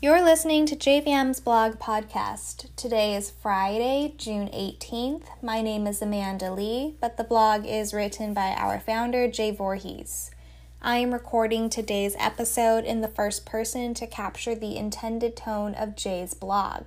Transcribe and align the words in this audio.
You're 0.00 0.22
listening 0.24 0.64
to 0.66 0.76
JVM's 0.76 1.40
blog 1.40 1.80
podcast. 1.80 2.68
Today 2.76 3.16
is 3.16 3.30
Friday, 3.30 4.14
June 4.16 4.46
18th. 4.46 5.24
My 5.42 5.60
name 5.60 5.88
is 5.88 6.00
Amanda 6.00 6.52
Lee, 6.52 6.94
but 7.00 7.16
the 7.16 7.24
blog 7.24 7.66
is 7.66 7.92
written 7.92 8.32
by 8.32 8.54
our 8.56 8.78
founder, 8.78 9.26
Jay 9.26 9.50
Voorhees. 9.50 10.30
I 10.80 10.98
am 10.98 11.12
recording 11.12 11.68
today's 11.68 12.14
episode 12.16 12.84
in 12.84 13.00
the 13.00 13.08
first 13.08 13.44
person 13.44 13.92
to 13.94 14.06
capture 14.06 14.54
the 14.54 14.76
intended 14.76 15.36
tone 15.36 15.74
of 15.74 15.96
Jay's 15.96 16.32
blog. 16.32 16.84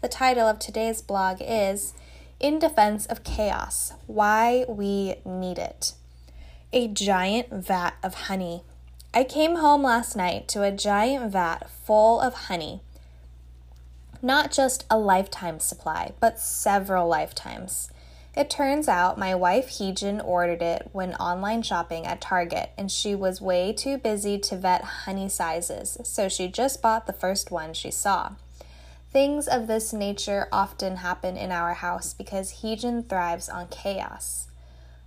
The 0.00 0.08
title 0.08 0.48
of 0.48 0.58
today's 0.58 1.02
blog 1.02 1.42
is 1.42 1.92
In 2.40 2.58
Defense 2.58 3.04
of 3.04 3.22
Chaos 3.22 3.92
Why 4.06 4.64
We 4.66 5.16
Need 5.26 5.58
It. 5.58 5.92
A 6.72 6.88
giant 6.88 7.52
vat 7.52 7.96
of 8.02 8.14
honey 8.14 8.62
I 9.12 9.24
came 9.24 9.56
home 9.56 9.82
last 9.82 10.14
night 10.14 10.46
to 10.48 10.62
a 10.62 10.70
giant 10.70 11.32
vat 11.32 11.68
full 11.68 12.20
of 12.20 12.34
honey. 12.46 12.80
Not 14.22 14.52
just 14.52 14.84
a 14.88 14.98
lifetime 14.98 15.58
supply, 15.58 16.12
but 16.20 16.38
several 16.38 17.08
lifetimes. 17.08 17.90
It 18.36 18.48
turns 18.48 18.86
out 18.86 19.18
my 19.18 19.34
wife 19.34 19.68
Heejin 19.68 20.24
ordered 20.24 20.62
it 20.62 20.90
when 20.92 21.14
online 21.16 21.62
shopping 21.62 22.06
at 22.06 22.20
Target, 22.20 22.70
and 22.78 22.88
she 22.88 23.16
was 23.16 23.40
way 23.40 23.72
too 23.72 23.98
busy 23.98 24.38
to 24.38 24.56
vet 24.56 24.84
honey 24.84 25.28
sizes, 25.28 25.98
so 26.04 26.28
she 26.28 26.46
just 26.46 26.80
bought 26.80 27.08
the 27.08 27.12
first 27.12 27.50
one 27.50 27.74
she 27.74 27.90
saw. 27.90 28.34
Things 29.10 29.48
of 29.48 29.66
this 29.66 29.92
nature 29.92 30.46
often 30.52 30.98
happen 30.98 31.36
in 31.36 31.50
our 31.50 31.74
house 31.74 32.14
because 32.14 32.60
Heejin 32.62 33.08
thrives 33.08 33.48
on 33.48 33.66
chaos. 33.66 34.46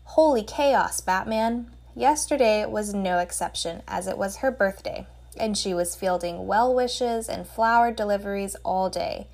Holy 0.04 0.44
chaos, 0.44 1.00
Batman! 1.00 1.72
Yesterday 1.96 2.66
was 2.66 2.94
no 2.94 3.20
exception, 3.20 3.84
as 3.88 4.08
it 4.08 4.18
was 4.18 4.38
her 4.38 4.50
birthday, 4.50 5.06
and 5.38 5.56
she 5.56 5.76
was 5.76 5.96
fielding 5.96 6.48
well 6.48 6.74
wishes 6.74 7.30
and 7.30 7.48
flower 7.48 7.92
deliveries 7.92 8.56
all 8.64 8.90
day. 8.90 9.28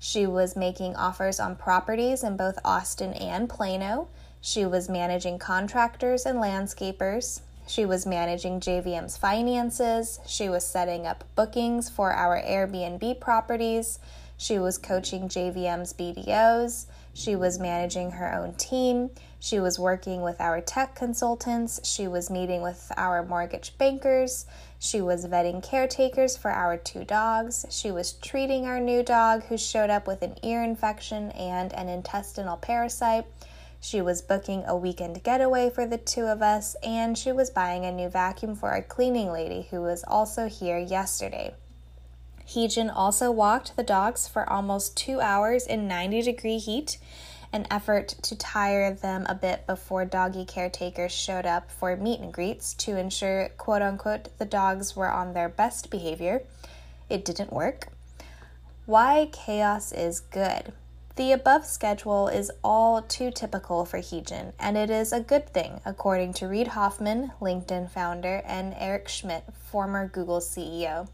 She 0.00 0.26
was 0.26 0.56
making 0.56 0.96
offers 0.96 1.38
on 1.38 1.54
properties 1.54 2.24
in 2.24 2.36
both 2.36 2.58
Austin 2.64 3.12
and 3.12 3.48
Plano. 3.48 4.08
She 4.40 4.66
was 4.66 4.88
managing 4.88 5.38
contractors 5.38 6.26
and 6.26 6.38
landscapers. 6.38 7.42
She 7.68 7.84
was 7.84 8.06
managing 8.06 8.58
JVM's 8.58 9.16
finances. 9.16 10.18
She 10.26 10.48
was 10.48 10.66
setting 10.66 11.06
up 11.06 11.22
bookings 11.36 11.88
for 11.88 12.10
our 12.12 12.42
Airbnb 12.42 13.20
properties. 13.20 14.00
She 14.40 14.58
was 14.58 14.78
coaching 14.78 15.28
JVM's 15.28 15.92
BDOs. 15.92 16.86
She 17.12 17.36
was 17.36 17.58
managing 17.58 18.12
her 18.12 18.34
own 18.34 18.54
team. 18.54 19.10
She 19.38 19.60
was 19.60 19.78
working 19.78 20.22
with 20.22 20.40
our 20.40 20.62
tech 20.62 20.94
consultants. 20.94 21.78
She 21.86 22.08
was 22.08 22.30
meeting 22.30 22.62
with 22.62 22.90
our 22.96 23.22
mortgage 23.22 23.76
bankers. 23.76 24.46
She 24.78 25.02
was 25.02 25.26
vetting 25.26 25.62
caretakers 25.62 26.38
for 26.38 26.50
our 26.50 26.78
two 26.78 27.04
dogs. 27.04 27.66
She 27.68 27.90
was 27.90 28.14
treating 28.14 28.64
our 28.64 28.80
new 28.80 29.02
dog 29.02 29.42
who 29.44 29.58
showed 29.58 29.90
up 29.90 30.06
with 30.06 30.22
an 30.22 30.36
ear 30.42 30.62
infection 30.62 31.32
and 31.32 31.74
an 31.74 31.90
intestinal 31.90 32.56
parasite. 32.56 33.26
She 33.78 34.00
was 34.00 34.22
booking 34.22 34.64
a 34.66 34.74
weekend 34.74 35.22
getaway 35.22 35.68
for 35.68 35.84
the 35.84 35.98
two 35.98 36.24
of 36.24 36.40
us, 36.40 36.76
and 36.82 37.18
she 37.18 37.30
was 37.30 37.50
buying 37.50 37.84
a 37.84 37.92
new 37.92 38.08
vacuum 38.08 38.54
for 38.54 38.70
our 38.70 38.82
cleaning 38.82 39.30
lady 39.30 39.68
who 39.70 39.82
was 39.82 40.02
also 40.08 40.48
here 40.48 40.78
yesterday. 40.78 41.52
Heejin 42.50 42.90
also 42.92 43.30
walked 43.30 43.76
the 43.76 43.84
dogs 43.84 44.26
for 44.26 44.48
almost 44.50 44.96
two 44.96 45.20
hours 45.20 45.68
in 45.68 45.86
90 45.86 46.22
degree 46.22 46.58
heat, 46.58 46.98
an 47.52 47.64
effort 47.70 48.08
to 48.22 48.34
tire 48.34 48.92
them 48.92 49.24
a 49.28 49.36
bit 49.36 49.68
before 49.68 50.04
doggy 50.04 50.44
caretakers 50.44 51.12
showed 51.12 51.46
up 51.46 51.70
for 51.70 51.94
meet 51.94 52.18
and 52.18 52.32
greets 52.32 52.74
to 52.74 52.96
ensure, 52.96 53.50
quote 53.56 53.82
unquote, 53.82 54.36
the 54.38 54.44
dogs 54.44 54.96
were 54.96 55.08
on 55.08 55.32
their 55.32 55.48
best 55.48 55.90
behavior. 55.90 56.42
It 57.08 57.24
didn't 57.24 57.52
work. 57.52 57.86
Why 58.84 59.28
chaos 59.30 59.92
is 59.92 60.18
good. 60.18 60.72
The 61.14 61.30
above 61.30 61.64
schedule 61.64 62.26
is 62.26 62.50
all 62.64 63.00
too 63.02 63.30
typical 63.30 63.84
for 63.84 63.98
Heejin, 63.98 64.54
and 64.58 64.76
it 64.76 64.90
is 64.90 65.12
a 65.12 65.20
good 65.20 65.48
thing, 65.50 65.80
according 65.84 66.32
to 66.34 66.48
Reid 66.48 66.68
Hoffman, 66.68 67.30
LinkedIn 67.40 67.90
founder, 67.90 68.42
and 68.44 68.74
Eric 68.76 69.08
Schmidt, 69.08 69.44
former 69.70 70.08
Google 70.08 70.40
CEO. 70.40 71.06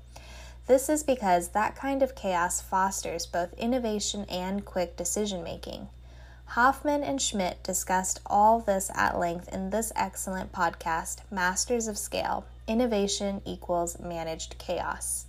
This 0.66 0.88
is 0.88 1.04
because 1.04 1.48
that 1.48 1.76
kind 1.76 2.02
of 2.02 2.16
chaos 2.16 2.60
fosters 2.60 3.24
both 3.24 3.52
innovation 3.54 4.24
and 4.28 4.64
quick 4.64 4.96
decision 4.96 5.44
making. 5.44 5.88
Hoffman 6.50 7.04
and 7.04 7.22
Schmidt 7.22 7.62
discussed 7.62 8.20
all 8.26 8.58
this 8.58 8.90
at 8.94 9.18
length 9.18 9.48
in 9.52 9.70
this 9.70 9.92
excellent 9.94 10.52
podcast, 10.52 11.18
Masters 11.30 11.86
of 11.86 11.96
Scale 11.96 12.46
Innovation 12.66 13.42
Equals 13.44 14.00
Managed 14.00 14.58
Chaos. 14.58 15.26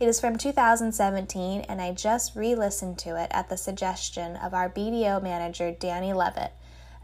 It 0.00 0.08
is 0.08 0.20
from 0.20 0.38
2017, 0.38 1.62
and 1.62 1.82
I 1.82 1.92
just 1.92 2.34
re 2.34 2.54
listened 2.54 2.98
to 3.00 3.22
it 3.22 3.30
at 3.30 3.50
the 3.50 3.56
suggestion 3.58 4.36
of 4.36 4.54
our 4.54 4.70
BDO 4.70 5.22
manager, 5.22 5.70
Danny 5.70 6.14
Levitt. 6.14 6.52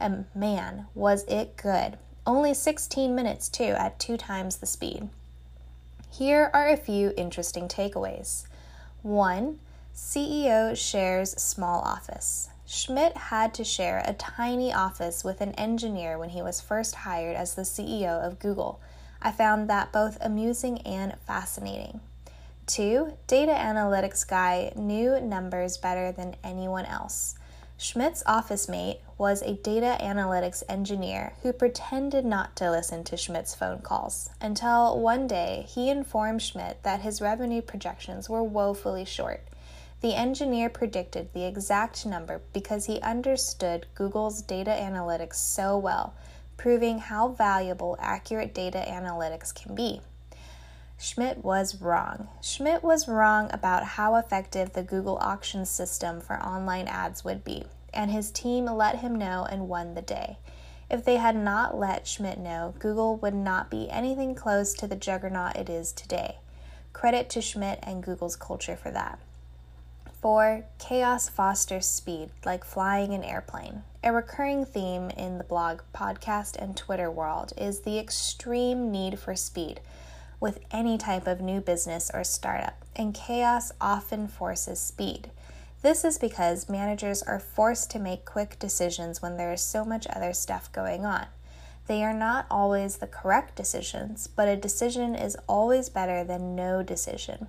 And 0.01 0.25
man, 0.34 0.87
was 0.95 1.25
it 1.25 1.56
good! 1.56 1.99
Only 2.27 2.55
16 2.55 3.15
minutes, 3.15 3.51
too, 3.51 3.75
at 3.77 3.99
two 3.99 4.16
times 4.16 4.56
the 4.56 4.66
speed. 4.66 5.11
Here 6.19 6.49
are 6.55 6.69
a 6.69 6.77
few 6.77 7.13
interesting 7.17 7.67
takeaways. 7.67 8.45
1. 9.03 9.59
CEO 9.93 10.77
shares 10.77 11.33
small 11.33 11.81
office. 11.81 12.51
Schmidt 12.65 13.17
had 13.17 13.53
to 13.55 13.65
share 13.65 14.01
a 14.07 14.13
tiny 14.13 14.73
office 14.73 15.25
with 15.25 15.41
an 15.41 15.55
engineer 15.55 16.17
when 16.17 16.29
he 16.29 16.41
was 16.41 16.61
first 16.61 16.95
hired 16.95 17.35
as 17.35 17.57
the 17.57 17.63
CEO 17.63 18.25
of 18.25 18.39
Google. 18.39 18.81
I 19.21 19.33
found 19.33 19.69
that 19.69 19.91
both 19.91 20.17
amusing 20.21 20.79
and 20.83 21.17
fascinating. 21.27 21.99
2. 22.69 23.15
Data 23.27 23.51
analytics 23.53 24.25
guy 24.25 24.73
knew 24.77 25.21
numbers 25.21 25.79
better 25.79 26.13
than 26.13 26.37
anyone 26.45 26.85
else. 26.85 27.35
Schmidt's 27.77 28.23
office 28.25 28.69
mate 28.69 29.01
was 29.19 29.43
a 29.43 29.55
data 29.55 29.97
analytics 30.01 30.62
engineer 30.69 31.35
who 31.43 31.53
pretended 31.53 32.25
not 32.25 32.55
to 32.57 32.71
listen 32.71 33.03
to 33.05 33.17
Schmidt's 33.17 33.55
phone 33.55 33.81
calls 33.81 34.31
until 34.41 34.99
one 34.99 35.27
day 35.27 35.67
he 35.69 35.91
informed 35.91 36.41
Schmidt 36.41 36.83
that 36.84 37.01
his 37.01 37.21
revenue 37.21 37.61
projections 37.61 38.31
were 38.31 38.45
woefully 38.45 39.05
short. 39.05 39.43
The 40.03 40.15
engineer 40.15 40.71
predicted 40.71 41.33
the 41.33 41.47
exact 41.47 42.07
number 42.07 42.43
because 42.53 42.87
he 42.87 43.01
understood 43.01 43.87
Google's 43.95 44.41
data 44.41 44.71
analytics 44.71 45.34
so 45.34 45.77
well, 45.77 46.15
proving 46.57 46.99
how 46.99 47.29
valuable 47.29 47.97
accurate 47.99 48.55
data 48.55 48.84
analytics 48.87 49.53
can 49.53 49.75
be. 49.75 50.01
Schmidt 50.97 51.44
was 51.44 51.81
wrong. 51.81 52.28
Schmidt 52.41 52.82
was 52.82 53.09
wrong 53.09 53.50
about 53.53 53.84
how 53.84 54.15
effective 54.15 54.72
the 54.72 54.82
Google 54.82 55.19
auction 55.21 55.66
system 55.66 56.21
for 56.21 56.41
online 56.43 56.87
ads 56.87 57.25
would 57.25 57.44
be, 57.44 57.65
and 57.93 58.10
his 58.10 58.31
team 58.31 58.66
let 58.66 59.00
him 59.00 59.16
know 59.16 59.47
and 59.50 59.69
won 59.69 59.94
the 59.94 60.03
day. 60.03 60.38
If 60.88 61.04
they 61.04 61.16
had 61.16 61.34
not 61.34 61.77
let 61.77 62.06
Schmidt 62.06 62.38
know, 62.38 62.75
Google 62.78 63.16
would 63.16 63.34
not 63.34 63.71
be 63.71 63.91
anything 63.91 64.34
close 64.34 64.72
to 64.75 64.87
the 64.87 64.97
juggernaut 64.97 65.56
it 65.56 65.69
is 65.69 65.93
today. 65.93 66.38
Credit 66.93 67.28
to 67.31 67.41
Schmidt 67.41 67.81
and 67.83 68.03
Google's 68.03 68.37
culture 68.37 68.77
for 68.77 68.93
that. 68.93 69.19
4. 70.22 70.65
Chaos 70.78 71.28
fosters 71.28 71.87
speed, 71.87 72.31
like 72.44 72.65
flying 72.65 73.12
an 73.12 73.25
airplane. 73.25 73.83
A 74.03 74.12
recurring 74.12 74.65
theme 74.65 75.10
in 75.10 75.38
the 75.38 75.44
blog, 75.44 75.81
podcast, 75.93 76.56
and 76.56 76.77
Twitter 76.77 77.10
world 77.10 77.53
is 77.59 77.81
the 77.81 77.99
extreme 77.99 78.91
need 78.91 79.19
for 79.19 79.34
speed 79.34 79.81
with 80.44 80.60
any 80.71 80.99
type 80.99 81.27
of 81.27 81.41
new 81.41 81.59
business 81.59 82.10
or 82.12 82.22
startup, 82.22 82.84
and 82.94 83.15
chaos 83.15 83.72
often 83.81 84.28
forces 84.28 84.78
speed. 84.78 85.31
This 85.81 86.05
is 86.05 86.19
because 86.19 86.69
managers 86.69 87.22
are 87.22 87.41
forced 87.41 87.91
to 87.92 87.98
make 87.98 88.27
quick 88.27 88.59
decisions 88.59 89.22
when 89.22 89.39
there 89.39 89.54
is 89.54 89.63
so 89.63 89.86
much 89.86 90.07
other 90.07 90.34
stuff 90.34 90.71
going 90.71 91.07
on. 91.07 91.28
They 91.86 92.04
are 92.04 92.13
not 92.13 92.45
always 92.51 92.98
the 92.98 93.07
correct 93.07 93.57
decisions, 93.57 94.27
but 94.27 94.47
a 94.47 94.54
decision 94.54 95.15
is 95.15 95.34
always 95.48 95.89
better 95.89 96.22
than 96.24 96.54
no 96.54 96.83
decision. 96.83 97.47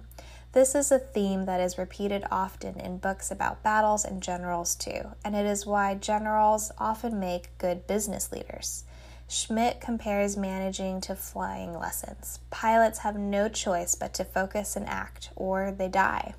This 0.54 0.74
is 0.74 0.90
a 0.90 0.98
theme 0.98 1.44
that 1.48 1.60
is 1.60 1.78
repeated 1.78 2.24
often 2.32 2.80
in 2.80 3.00
books 3.00 3.30
about 3.30 3.62
battles 3.62 4.06
and 4.06 4.24
generals, 4.24 4.74
too, 4.74 5.10
and 5.26 5.36
it 5.36 5.46
is 5.46 5.66
why 5.66 5.96
generals 5.96 6.72
often 6.78 7.20
make 7.20 7.58
good 7.58 7.88
business 7.88 8.32
leaders. 8.32 8.86
Schmidt 9.28 9.82
compares 9.82 10.38
managing 10.38 11.02
to 11.02 11.16
flying 11.16 11.78
lessons. 11.78 12.40
Pilots 12.52 13.00
have 13.00 13.16
no 13.16 13.50
choice 13.50 13.96
but 13.96 14.14
to 14.14 14.24
focus 14.24 14.76
and 14.76 14.88
act, 14.88 15.32
or 15.36 15.72
they 15.72 15.88
die. 15.88 16.36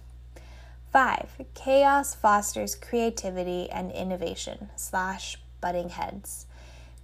5. 0.92 1.42
Chaos 1.54 2.14
fosters 2.14 2.74
creativity 2.74 3.68
and 3.68 3.90
innovation, 3.90 4.70
slash, 4.76 5.36
butting 5.60 5.90
heads. 5.90 6.46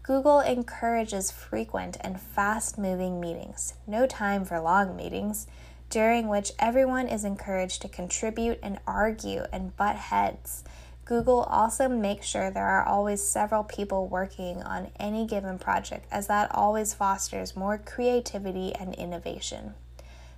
Google 0.02 0.40
encourages 0.40 1.30
frequent 1.30 1.96
and 2.00 2.20
fast 2.20 2.78
moving 2.78 3.20
meetings, 3.20 3.74
no 3.86 4.06
time 4.06 4.44
for 4.44 4.58
long 4.60 4.96
meetings, 4.96 5.46
during 5.90 6.28
which 6.28 6.52
everyone 6.58 7.06
is 7.06 7.24
encouraged 7.24 7.82
to 7.82 7.88
contribute 7.88 8.58
and 8.62 8.78
argue 8.86 9.44
and 9.52 9.76
butt 9.76 9.96
heads. 9.96 10.64
Google 11.04 11.42
also 11.42 11.88
makes 11.88 12.26
sure 12.26 12.50
there 12.50 12.66
are 12.66 12.84
always 12.86 13.22
several 13.22 13.64
people 13.64 14.06
working 14.06 14.62
on 14.62 14.90
any 15.00 15.26
given 15.26 15.58
project, 15.58 16.06
as 16.12 16.28
that 16.28 16.54
always 16.54 16.94
fosters 16.94 17.56
more 17.56 17.76
creativity 17.76 18.74
and 18.74 18.94
innovation. 18.94 19.74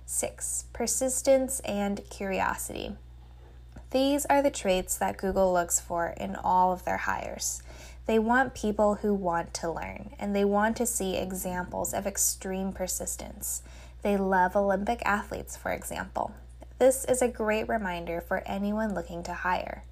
6. 0.07 0.65
Persistence 0.73 1.59
and 1.61 2.01
curiosity. 2.09 2.95
These 3.91 4.25
are 4.25 4.41
the 4.41 4.49
traits 4.49 4.97
that 4.97 5.17
Google 5.17 5.53
looks 5.53 5.79
for 5.79 6.13
in 6.17 6.35
all 6.35 6.73
of 6.73 6.83
their 6.83 6.97
hires. 6.97 7.61
They 8.07 8.19
want 8.19 8.53
people 8.53 8.95
who 8.95 9.13
want 9.13 9.53
to 9.55 9.71
learn, 9.71 10.11
and 10.19 10.35
they 10.35 10.45
want 10.45 10.77
to 10.77 10.85
see 10.85 11.15
examples 11.15 11.93
of 11.93 12.05
extreme 12.05 12.71
persistence. 12.71 13.63
They 14.01 14.17
love 14.17 14.55
Olympic 14.55 15.01
athletes, 15.05 15.55
for 15.55 15.71
example. 15.71 16.33
This 16.77 17.05
is 17.05 17.21
a 17.21 17.27
great 17.27 17.67
reminder 17.69 18.19
for 18.19 18.43
anyone 18.45 18.93
looking 18.93 19.23
to 19.23 19.33
hire. 19.33 19.83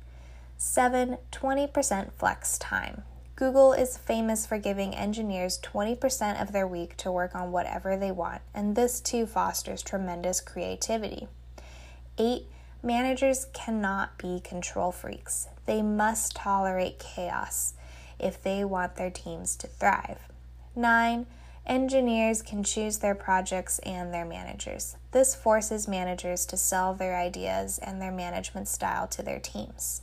7. 0.66 1.18
20% 1.30 2.14
flex 2.14 2.58
time. 2.58 3.04
Google 3.36 3.74
is 3.74 3.98
famous 3.98 4.46
for 4.46 4.58
giving 4.58 4.96
engineers 4.96 5.60
20% 5.62 6.42
of 6.42 6.54
their 6.54 6.66
week 6.66 6.96
to 6.98 7.12
work 7.12 7.36
on 7.36 7.52
whatever 7.52 7.98
they 7.98 8.12
want, 8.12 8.42
and 8.56 8.74
this 8.74 9.02
too 9.02 9.26
fosters 9.26 9.84
tremendous 9.84 10.40
creativity. 10.40 11.28
8. 12.18 12.46
Managers 12.82 13.48
cannot 13.54 14.18
be 14.18 14.40
control 14.40 14.94
freaks. 14.94 15.50
They 15.66 15.82
must 15.82 16.38
tolerate 16.38 16.98
chaos 16.98 17.74
if 18.18 18.42
they 18.42 18.64
want 18.64 18.96
their 18.96 19.12
teams 19.12 19.58
to 19.58 19.68
thrive. 19.68 20.30
9. 20.78 21.26
Engineers 21.68 22.42
can 22.42 22.64
choose 22.64 23.00
their 23.00 23.16
projects 23.16 23.80
and 23.80 24.14
their 24.14 24.26
managers. 24.26 24.96
This 25.12 25.36
forces 25.36 25.90
managers 25.90 26.46
to 26.46 26.58
sell 26.58 26.94
their 26.94 27.18
ideas 27.18 27.80
and 27.80 28.02
their 28.02 28.14
management 28.14 28.70
style 28.70 29.08
to 29.10 29.22
their 29.22 29.40
teams. 29.40 30.02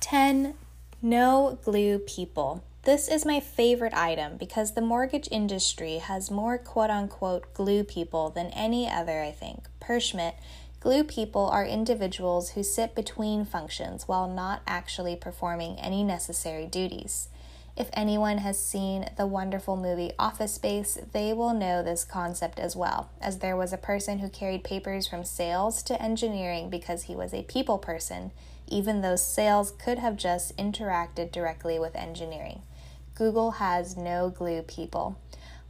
10. 0.00 0.54
No 1.02 1.58
glue 1.64 1.98
people. 1.98 2.62
This 2.82 3.08
is 3.08 3.26
my 3.26 3.40
favorite 3.40 3.94
item 3.94 4.36
because 4.36 4.72
the 4.72 4.80
mortgage 4.80 5.28
industry 5.30 5.98
has 5.98 6.30
more 6.30 6.56
quote 6.56 6.90
unquote 6.90 7.52
glue 7.52 7.84
people 7.84 8.30
than 8.30 8.46
any 8.48 8.88
other, 8.88 9.20
I 9.20 9.32
think. 9.32 9.64
Per 9.80 10.00
Schmidt, 10.00 10.36
glue 10.80 11.04
people 11.04 11.46
are 11.48 11.66
individuals 11.66 12.50
who 12.50 12.62
sit 12.62 12.94
between 12.94 13.44
functions 13.44 14.06
while 14.06 14.28
not 14.28 14.62
actually 14.66 15.16
performing 15.16 15.78
any 15.78 16.04
necessary 16.04 16.66
duties. 16.66 17.28
If 17.78 17.90
anyone 17.92 18.38
has 18.38 18.58
seen 18.58 19.08
the 19.16 19.28
wonderful 19.28 19.76
movie 19.76 20.10
Office 20.18 20.54
Space, 20.54 20.98
they 21.12 21.32
will 21.32 21.54
know 21.54 21.80
this 21.80 22.04
concept 22.04 22.58
as 22.58 22.74
well, 22.74 23.08
as 23.20 23.38
there 23.38 23.56
was 23.56 23.72
a 23.72 23.78
person 23.78 24.18
who 24.18 24.28
carried 24.28 24.64
papers 24.64 25.06
from 25.06 25.22
sales 25.22 25.84
to 25.84 26.02
engineering 26.02 26.70
because 26.70 27.04
he 27.04 27.14
was 27.14 27.32
a 27.32 27.44
people 27.44 27.78
person, 27.78 28.32
even 28.66 29.00
though 29.00 29.14
sales 29.14 29.70
could 29.70 30.00
have 30.00 30.16
just 30.16 30.56
interacted 30.56 31.30
directly 31.30 31.78
with 31.78 31.94
engineering. 31.94 32.62
Google 33.14 33.52
has 33.52 33.96
no 33.96 34.28
glue 34.28 34.62
people. 34.62 35.16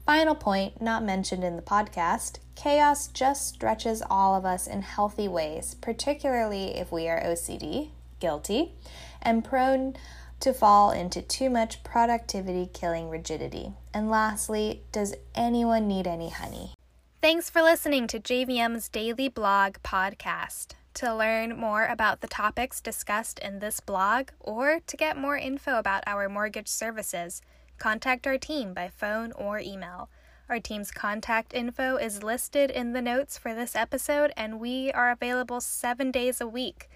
Final 0.07 0.35
point, 0.35 0.81
not 0.81 1.05
mentioned 1.05 1.45
in 1.45 1.57
the 1.57 1.63
podcast 1.63 2.39
chaos 2.55 3.09
just 3.09 3.47
stretches 3.47 4.03
all 4.09 4.35
of 4.35 4.47
us 4.47 4.67
in 4.67 4.81
healthy 4.81 5.29
ways, 5.29 5.77
particularly 5.83 6.75
if 6.75 6.91
we 6.91 7.07
are 7.07 7.23
OCD, 7.23 7.91
guilty, 8.19 8.73
and 9.21 9.45
prone 9.45 9.95
to 10.41 10.53
fall 10.53 10.91
into 10.91 11.23
too 11.23 11.51
much 11.51 11.83
productivity 11.83 12.69
killing 12.73 13.09
rigidity. 13.09 13.73
And 13.93 14.11
lastly, 14.11 14.83
does 14.93 15.15
anyone 15.35 15.89
need 15.89 16.07
any 16.07 16.31
honey? 16.31 16.75
Thanks 17.21 17.51
for 17.51 17.63
listening 17.63 18.07
to 18.09 18.21
JVM's 18.21 18.89
Daily 18.89 19.29
Blog 19.29 19.79
podcast. 19.83 20.75
To 20.95 21.15
learn 21.15 21.57
more 21.57 21.87
about 21.87 22.21
the 22.21 22.29
topics 22.29 22.81
discussed 22.81 23.39
in 23.39 23.59
this 23.59 23.81
blog 23.81 24.31
or 24.41 24.81
to 24.87 24.97
get 24.97 25.17
more 25.17 25.37
info 25.37 25.79
about 25.79 26.05
our 26.07 26.29
mortgage 26.29 26.69
services, 26.69 27.43
contact 27.79 28.27
our 28.27 28.39
team 28.39 28.75
by 28.75 28.89
phone 28.89 29.33
or 29.33 29.59
email. 29.59 30.09
Our 30.49 30.61
team's 30.61 30.91
contact 30.91 31.53
info 31.53 31.97
is 31.97 32.23
listed 32.23 32.71
in 32.71 32.95
the 32.95 33.03
notes 33.03 33.37
for 33.37 33.55
this 33.55 33.77
episode, 33.77 34.33
and 34.37 34.59
we 34.59 34.91
are 34.93 35.11
available 35.11 35.61
seven 35.61 36.11
days 36.11 36.41
a 36.41 36.49
week. 36.49 36.88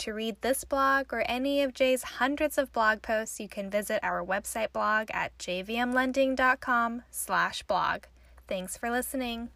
To 0.00 0.14
read 0.14 0.40
this 0.40 0.64
blog 0.64 1.12
or 1.12 1.24
any 1.28 1.62
of 1.62 1.74
Jay's 1.74 2.02
hundreds 2.02 2.56
of 2.56 2.72
blog 2.72 3.02
posts, 3.02 3.38
you 3.38 3.50
can 3.50 3.68
visit 3.68 4.00
our 4.02 4.24
website 4.24 4.72
blog 4.72 5.08
at 5.12 5.36
jvmlending.com 5.36 7.02
slash 7.10 7.62
blog. 7.64 8.04
Thanks 8.48 8.78
for 8.78 8.90
listening. 8.90 9.50